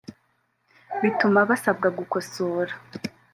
bituma 1.01 1.39
basabwa 1.49 1.87
gukosora 1.97 2.73